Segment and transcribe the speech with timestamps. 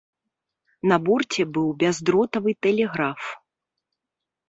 [0.91, 3.33] На борце быў бяздротавы тэлеграф.